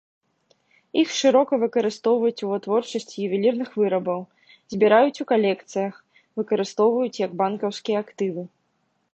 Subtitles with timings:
[1.01, 4.23] Іх шырока выкарыстоўваюць у вытворчасці ювелірных вырабаў,
[4.75, 5.93] збіраюць у калекцыях,
[6.41, 8.43] выкарыстоўваюць як банкаўскія актывы.